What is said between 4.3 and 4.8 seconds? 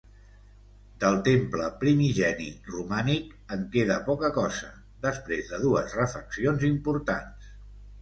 cosa,